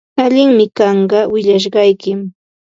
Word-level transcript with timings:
Allinmi 0.23 0.65
kanqa 0.77 1.19
willashqaykim. 1.31 2.19